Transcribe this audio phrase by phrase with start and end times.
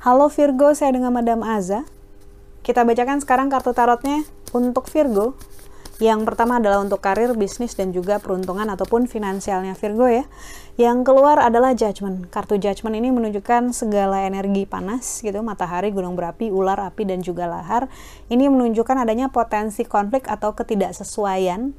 [0.00, 1.84] Halo Virgo, saya dengan Madam Aza.
[2.66, 5.38] Kita bacakan sekarang kartu tarotnya untuk Virgo.
[6.00, 10.24] Yang pertama adalah untuk karir, bisnis, dan juga peruntungan ataupun finansialnya Virgo ya.
[10.80, 12.32] Yang keluar adalah Judgment.
[12.32, 17.44] Kartu Judgment ini menunjukkan segala energi panas gitu, matahari, gunung berapi, ular, api, dan juga
[17.44, 17.92] lahar.
[18.32, 21.76] Ini menunjukkan adanya potensi konflik atau ketidaksesuaian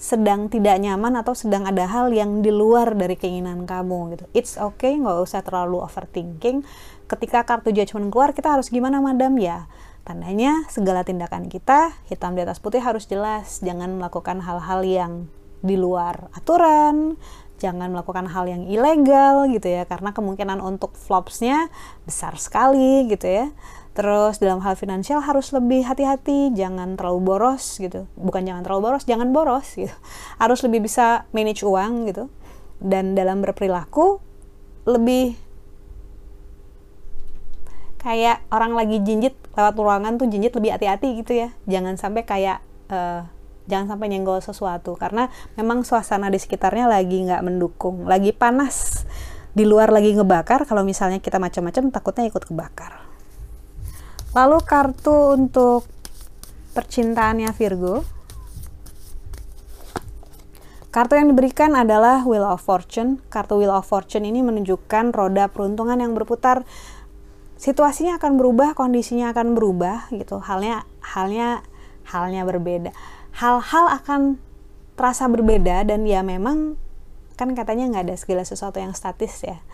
[0.00, 4.24] sedang tidak nyaman atau sedang ada hal yang di luar dari keinginan kamu gitu.
[4.32, 6.64] It's okay, nggak usah terlalu overthinking.
[7.04, 9.68] Ketika kartu judgment keluar, kita harus gimana madam ya?
[10.00, 13.60] Tandanya segala tindakan kita hitam di atas putih harus jelas.
[13.60, 15.12] Jangan melakukan hal-hal yang
[15.60, 17.20] di luar aturan,
[17.60, 21.68] jangan melakukan hal yang ilegal gitu ya, karena kemungkinan untuk flopsnya
[22.08, 23.52] besar sekali gitu ya.
[23.90, 28.06] Terus dalam hal finansial harus lebih hati-hati, jangan terlalu boros gitu.
[28.14, 29.90] Bukan jangan terlalu boros, jangan boros gitu.
[30.42, 32.30] Harus lebih bisa manage uang gitu.
[32.78, 34.22] Dan dalam berperilaku
[34.86, 35.34] lebih
[38.00, 41.48] kayak orang lagi jinjit lewat ruangan tuh jinjit lebih hati-hati gitu ya.
[41.66, 42.62] Jangan sampai kayak
[42.94, 43.26] uh,
[43.66, 49.02] jangan sampai nyenggol sesuatu karena memang suasana di sekitarnya lagi nggak mendukung, lagi panas.
[49.50, 53.09] Di luar lagi ngebakar, kalau misalnya kita macam-macam takutnya ikut kebakar.
[54.30, 55.90] Lalu kartu untuk
[56.70, 58.06] percintaannya Virgo.
[60.90, 63.22] Kartu yang diberikan adalah Wheel of Fortune.
[63.30, 66.62] Kartu Wheel of Fortune ini menunjukkan roda peruntungan yang berputar.
[67.58, 70.38] Situasinya akan berubah, kondisinya akan berubah gitu.
[70.42, 71.62] Halnya halnya
[72.06, 72.90] halnya berbeda.
[73.34, 74.42] Hal-hal akan
[74.98, 76.78] terasa berbeda dan ya memang
[77.40, 79.64] kan katanya nggak ada segala sesuatu yang statis ya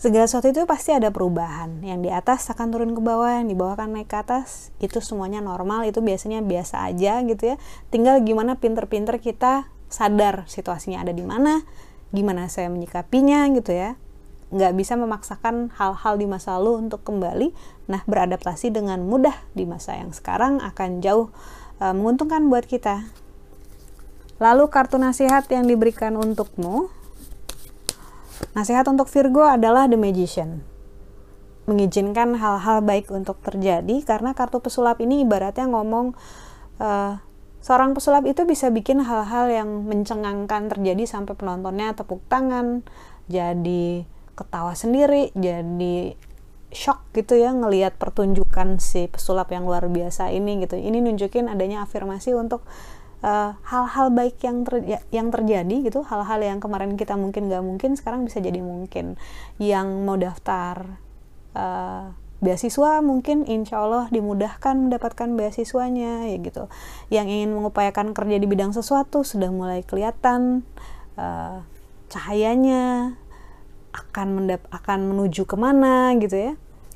[0.00, 1.84] segala sesuatu itu pasti ada perubahan.
[1.84, 4.72] Yang di atas akan turun ke bawah, yang di bawah akan naik ke atas.
[4.80, 7.56] Itu semuanya normal, itu biasanya biasa aja gitu ya.
[7.92, 11.68] Tinggal gimana pinter-pinter kita sadar situasinya ada di mana,
[12.16, 14.00] gimana saya menyikapinya gitu ya.
[14.50, 17.52] Nggak bisa memaksakan hal-hal di masa lalu untuk kembali.
[17.92, 21.28] Nah, beradaptasi dengan mudah di masa yang sekarang akan jauh
[21.76, 23.04] uh, menguntungkan buat kita.
[24.40, 26.88] Lalu kartu nasihat yang diberikan untukmu
[28.50, 30.66] Nasihat untuk Virgo adalah The Magician.
[31.70, 36.18] Mengizinkan hal-hal baik untuk terjadi karena kartu pesulap ini ibaratnya ngomong
[36.82, 37.22] uh,
[37.62, 42.82] seorang pesulap itu bisa bikin hal-hal yang mencengangkan terjadi sampai penontonnya tepuk tangan,
[43.30, 44.02] jadi
[44.34, 46.16] ketawa sendiri, jadi
[46.74, 50.74] shock gitu ya ngelihat pertunjukan si pesulap yang luar biasa ini gitu.
[50.74, 52.66] Ini nunjukin adanya afirmasi untuk
[53.20, 54.80] hal-hal uh, baik yang ter
[55.12, 59.20] yang terjadi gitu hal-hal yang kemarin kita mungkin nggak mungkin sekarang bisa jadi mungkin.
[59.60, 60.96] Yang mau daftar
[61.52, 66.72] uh, beasiswa mungkin insya Allah dimudahkan mendapatkan beasiswanya ya gitu.
[67.12, 70.64] Yang ingin mengupayakan kerja di bidang sesuatu sudah mulai kelihatan
[71.20, 71.60] uh,
[72.08, 73.14] cahayanya
[73.92, 76.52] akan mendap akan menuju ke mana gitu ya.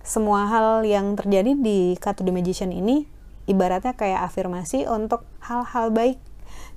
[0.00, 3.15] Semua hal yang terjadi di kartu The Magician ini
[3.46, 6.18] ibaratnya kayak afirmasi untuk hal-hal baik.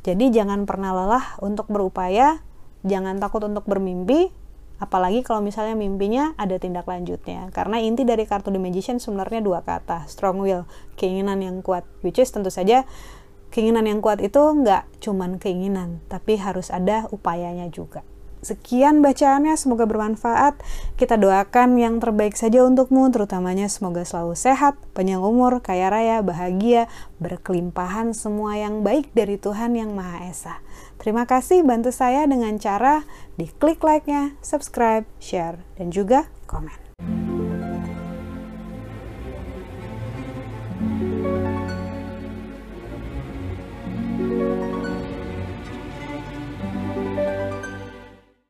[0.06, 2.40] Jadi jangan pernah lelah untuk berupaya,
[2.88, 4.32] jangan takut untuk bermimpi,
[4.80, 7.52] apalagi kalau misalnya mimpinya ada tindak lanjutnya.
[7.52, 10.64] Karena inti dari kartu The Magician sebenarnya dua kata, strong will,
[10.96, 11.84] keinginan yang kuat.
[12.00, 12.88] Which is tentu saja
[13.52, 18.06] keinginan yang kuat itu nggak cuman keinginan, tapi harus ada upayanya juga.
[18.40, 20.60] Sekian bacaannya, semoga bermanfaat.
[20.96, 26.88] Kita doakan yang terbaik saja untukmu, terutamanya semoga selalu sehat, panjang umur, kaya raya, bahagia,
[27.20, 30.56] berkelimpahan semua yang baik dari Tuhan Yang Maha Esa.
[31.00, 33.08] Terima kasih bantu saya dengan cara
[33.40, 36.89] di klik like-nya, subscribe, share, dan juga komen.